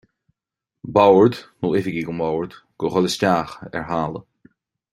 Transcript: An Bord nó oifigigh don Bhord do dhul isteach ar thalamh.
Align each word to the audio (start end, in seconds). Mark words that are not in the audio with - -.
An 0.87 0.89
Bord 0.95 1.33
nó 1.61 1.69
oifigigh 1.75 2.07
don 2.07 2.23
Bhord 2.23 2.55
do 2.79 2.91
dhul 2.95 3.09
isteach 3.11 3.53
ar 3.69 3.87
thalamh. 3.91 4.21